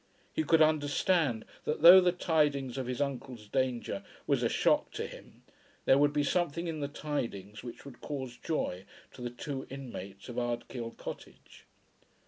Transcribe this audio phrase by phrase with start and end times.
[0.33, 5.05] He could understand that though the tidings of his uncle's danger was a shock to
[5.05, 5.43] him
[5.85, 10.27] there would be something in the tidings which would cause joy to the two inmates
[10.27, 11.67] of Ardkill Cottage.